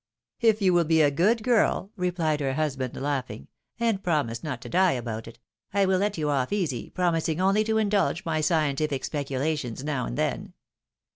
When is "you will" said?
0.63-0.83